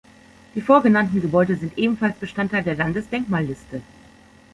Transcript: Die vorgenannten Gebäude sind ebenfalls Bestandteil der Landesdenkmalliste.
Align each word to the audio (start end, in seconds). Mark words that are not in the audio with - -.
Die 0.55 0.61
vorgenannten 0.61 1.21
Gebäude 1.21 1.55
sind 1.55 1.77
ebenfalls 1.77 2.17
Bestandteil 2.17 2.63
der 2.63 2.73
Landesdenkmalliste. 2.73 3.83